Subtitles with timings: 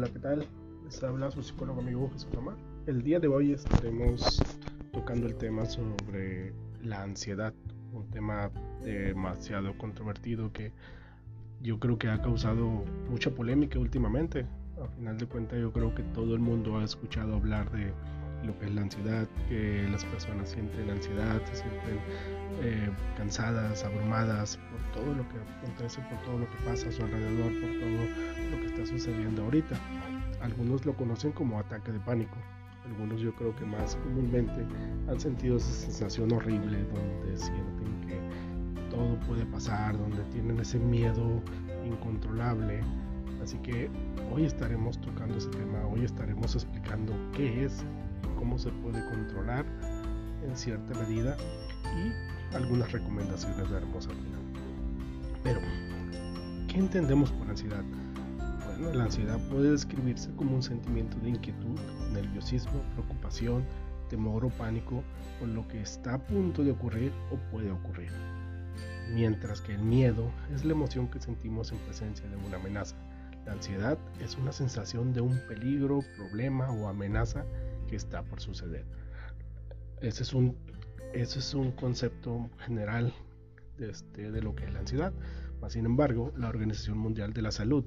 [0.00, 0.46] Hola, ¿qué tal?
[0.82, 2.56] Les habla su psicólogo amigo Jesús Omar.
[2.86, 4.42] El día de hoy estaremos
[4.94, 7.52] tocando el tema sobre la ansiedad,
[7.92, 8.50] un tema
[8.82, 10.72] demasiado controvertido que
[11.60, 14.46] yo creo que ha causado mucha polémica últimamente.
[14.82, 17.92] A final de cuentas yo creo que todo el mundo ha escuchado hablar de
[18.44, 21.98] lo que es la ansiedad, que las personas sienten ansiedad, se sienten
[22.62, 27.02] eh, cansadas, abrumadas por todo lo que acontece, por todo lo que pasa a su
[27.02, 29.76] alrededor, por todo lo que está sucediendo ahorita.
[30.40, 32.36] Algunos lo conocen como ataque de pánico.
[32.86, 34.66] Algunos yo creo que más comúnmente
[35.08, 41.42] han sentido esa sensación horrible donde sienten que todo puede pasar, donde tienen ese miedo
[41.84, 42.80] incontrolable.
[43.42, 43.90] Así que
[44.32, 47.84] hoy estaremos tocando ese tema, hoy estaremos explicando qué es
[48.36, 49.64] cómo se puede controlar
[50.44, 51.36] en cierta medida
[51.96, 54.40] y algunas recomendaciones daremos al final.
[55.42, 55.60] Pero,
[56.68, 57.84] ¿qué entendemos por ansiedad?
[58.66, 61.78] Bueno, la ansiedad puede describirse como un sentimiento de inquietud,
[62.12, 63.64] nerviosismo, preocupación,
[64.08, 65.02] temor o pánico
[65.38, 68.10] por lo que está a punto de ocurrir o puede ocurrir.
[69.14, 72.96] Mientras que el miedo es la emoción que sentimos en presencia de una amenaza.
[73.46, 77.44] La ansiedad es una sensación de un peligro, problema o amenaza
[77.90, 78.86] que está por suceder.
[80.00, 80.56] Ese es un,
[81.12, 83.12] ese es un concepto general
[83.76, 85.12] de, este, de lo que es la ansiedad.
[85.68, 87.84] Sin embargo, la Organización Mundial de la Salud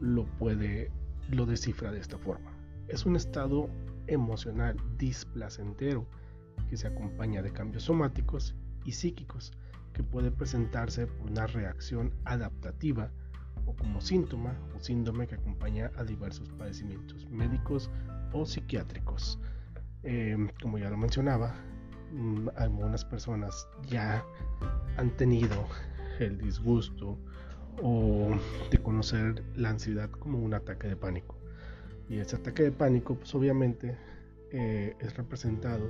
[0.00, 0.92] lo puede,
[1.30, 2.52] lo descifra de esta forma.
[2.88, 3.68] Es un estado
[4.06, 6.06] emocional displacentero
[6.68, 9.52] que se acompaña de cambios somáticos y psíquicos
[9.94, 13.10] que puede presentarse por una reacción adaptativa
[13.66, 17.90] o como síntoma o síndrome que acompaña a diversos padecimientos médicos
[18.32, 19.38] o psiquiátricos.
[20.02, 21.54] Eh, como ya lo mencionaba,
[22.12, 24.24] mm, algunas personas ya
[24.96, 25.66] han tenido
[26.18, 27.18] el disgusto
[27.82, 28.30] o
[28.70, 31.36] de conocer la ansiedad como un ataque de pánico.
[32.08, 33.96] Y ese ataque de pánico, pues obviamente,
[34.50, 35.88] eh, es representado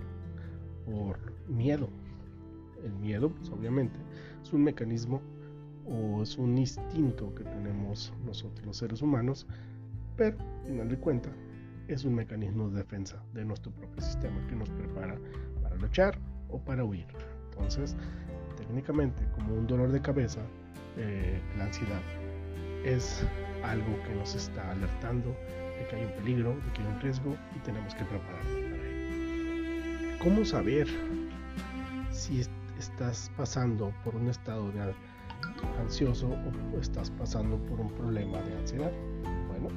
[0.86, 1.88] por miedo.
[2.84, 3.98] El miedo, pues obviamente,
[4.42, 5.20] es un mecanismo
[5.86, 9.46] o es un instinto que tenemos nosotros los seres humanos,
[10.16, 11.32] pero al final de cuentas
[11.92, 15.18] es un mecanismo de defensa de nuestro propio sistema que nos prepara
[15.62, 17.06] para luchar o para huir.
[17.50, 17.96] Entonces,
[18.56, 20.40] técnicamente, como un dolor de cabeza,
[20.96, 22.00] eh, la ansiedad
[22.84, 23.24] es
[23.62, 27.36] algo que nos está alertando de que hay un peligro, de que hay un riesgo
[27.56, 30.18] y tenemos que prepararnos para ello.
[30.22, 30.88] ¿Cómo saber
[32.10, 32.42] si
[32.78, 34.94] estás pasando por un estado de
[35.80, 36.28] ansioso
[36.74, 38.92] o estás pasando por un problema de ansiedad?
[39.48, 39.68] Bueno,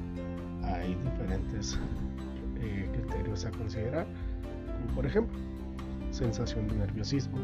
[0.63, 0.95] hay
[2.57, 4.05] eh, criterios a considerar,
[4.77, 5.37] como por ejemplo
[6.11, 7.37] sensación de nerviosismo,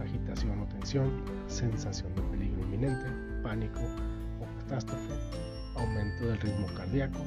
[0.00, 3.06] agitación o tensión, sensación de peligro inminente,
[3.42, 3.80] pánico
[4.40, 5.14] o catástrofe,
[5.76, 7.20] aumento del ritmo cardíaco.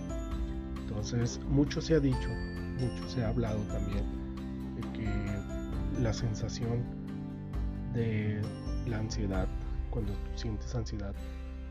[0.81, 2.29] Entonces, mucho se ha dicho,
[2.79, 4.03] mucho se ha hablado también
[4.75, 6.84] de que la sensación
[7.94, 8.41] de
[8.88, 9.47] la ansiedad,
[9.91, 11.13] cuando tú sientes ansiedad,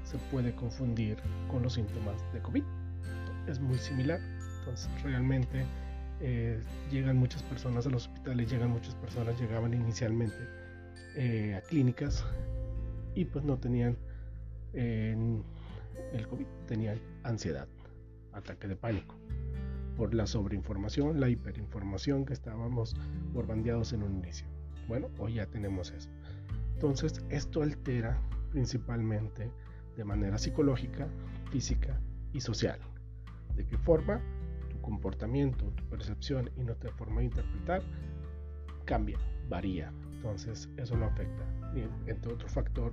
[0.04, 1.18] se puede confundir
[1.50, 2.64] con los síntomas de COVID
[3.46, 4.20] es muy similar.
[4.60, 5.64] Entonces realmente
[6.20, 6.60] eh,
[6.90, 10.36] llegan muchas personas a los hospitales, llegan muchas personas, llegaban inicialmente
[11.16, 12.24] eh, a clínicas
[13.14, 13.96] y pues no tenían
[14.72, 17.68] el COVID, tenían ansiedad,
[18.32, 19.14] ataque de pánico
[19.96, 22.96] por la sobreinformación, la hiperinformación que estábamos
[23.32, 24.48] borbandeados en un inicio.
[24.88, 26.10] Bueno, hoy ya tenemos eso.
[26.74, 29.48] Entonces, esto altera principalmente
[29.96, 31.06] de manera psicológica,
[31.52, 32.00] física
[32.32, 32.80] y social
[33.56, 34.20] de qué forma
[34.70, 37.82] tu comportamiento, tu percepción y nuestra forma de interpretar
[38.84, 39.92] cambia, varía.
[40.12, 41.44] Entonces eso lo afecta.
[42.06, 42.92] entre otro factor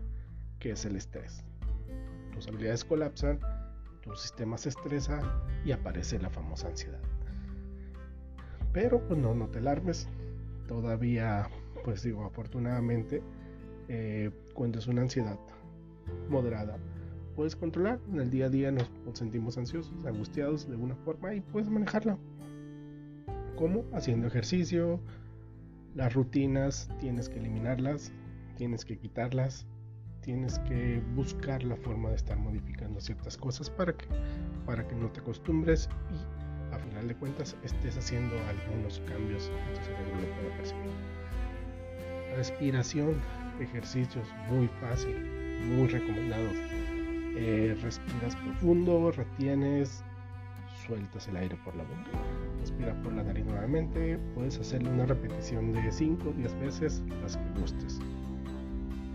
[0.60, 1.44] que es el estrés.
[2.34, 3.40] Tus habilidades colapsan,
[4.02, 5.20] tu sistema se estresa
[5.64, 7.02] y aparece la famosa ansiedad.
[8.74, 10.08] Pero pues no, no te alarmes.
[10.68, 11.50] Todavía,
[11.84, 13.22] pues digo, afortunadamente,
[13.90, 15.38] eh, cuando es una ansiedad
[16.30, 16.78] moderada,
[17.42, 18.00] puedes controlar.
[18.14, 22.16] En el día a día nos sentimos ansiosos, angustiados de una forma y puedes manejarla.
[23.56, 23.84] ¿Cómo?
[23.94, 25.00] Haciendo ejercicio.
[25.96, 28.14] Las rutinas tienes que eliminarlas,
[28.58, 29.66] tienes que quitarlas,
[30.22, 34.06] tienes que buscar la forma de estar modificando ciertas cosas para que,
[34.68, 39.74] para que no te acostumbres y a final de cuentas estés haciendo algunos cambios en
[39.74, 40.92] tu cerebro lo pueda percibir.
[42.36, 43.16] Respiración,
[43.60, 45.16] ejercicios muy fácil,
[45.76, 46.56] muy recomendados
[47.36, 50.04] eh, respiras profundo, retienes,
[50.86, 52.12] sueltas el aire por la boca.
[52.60, 54.18] Respira por la nariz nuevamente.
[54.36, 58.00] Puedes hacerle una repetición de 5 o 10 veces las que gustes.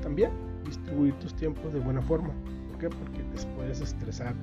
[0.02, 0.30] También
[0.64, 2.32] distribuir tus tiempos de buena forma.
[2.70, 2.88] ¿Por qué?
[2.88, 4.34] Porque te puedes estresar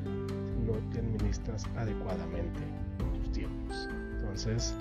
[0.65, 2.59] no te administras adecuadamente
[2.97, 3.89] tus tiempos.
[4.19, 4.73] Entonces,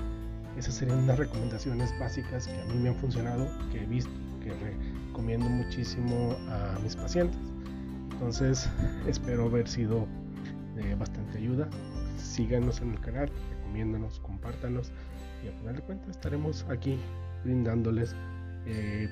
[0.57, 4.11] esas serían unas recomendaciones básicas que a mí me han funcionado, que he visto,
[4.43, 7.52] que recomiendo muchísimo a mis pacientes.
[8.23, 8.71] Entonces,
[9.09, 10.07] espero haber sido
[10.77, 11.69] de bastante ayuda.
[12.17, 14.93] Síganos en el canal, recomiéndanos, compártanos
[15.45, 17.01] y a final de cuentas estaremos aquí
[17.43, 18.15] brindándoles
[18.67, 19.09] eh,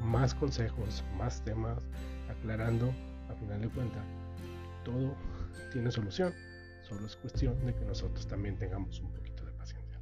[0.00, 1.78] más consejos, más temas,
[2.28, 2.92] aclarando
[3.28, 4.04] a final de cuentas
[4.84, 5.14] todo
[5.72, 6.34] tiene solución.
[6.82, 10.00] Solo es cuestión de que nosotros también tengamos un poquito de paciencia.